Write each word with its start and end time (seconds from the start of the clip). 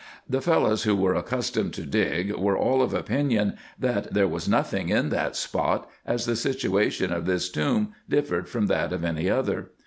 The 0.27 0.39
Fellahs 0.41 0.81
who 0.83 0.95
were 0.95 1.13
accustomed 1.13 1.75
to 1.75 1.85
dig 1.85 2.31
wrere 2.31 2.57
all 2.57 2.81
of 2.81 2.91
opinion, 2.91 3.55
that 3.77 4.11
there 4.11 4.27
was 4.27 4.49
nothing 4.49 4.89
in 4.89 5.09
that 5.09 5.35
spot, 5.35 5.87
as 6.07 6.25
the 6.25 6.35
situation 6.35 7.13
of 7.13 7.27
this 7.27 7.49
tomb 7.51 7.93
differed 8.09 8.49
from 8.49 8.65
that 8.65 8.93
of 8.93 9.05
any 9.05 9.29
other. 9.29 9.69